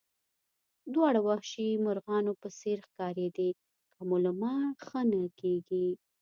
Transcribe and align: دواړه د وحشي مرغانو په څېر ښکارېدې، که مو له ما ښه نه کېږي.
دواړه 0.93 1.19
د 1.23 1.25
وحشي 1.27 1.69
مرغانو 1.85 2.31
په 2.41 2.47
څېر 2.59 2.77
ښکارېدې، 2.87 3.49
که 3.93 3.99
مو 4.07 4.17
له 4.25 4.31
ما 4.41 4.55
ښه 4.85 5.01
نه 5.11 5.21
کېږي. 5.39 5.87